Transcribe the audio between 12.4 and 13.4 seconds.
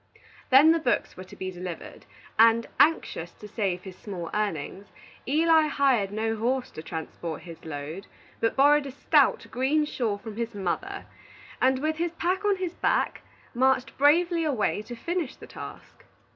on his back,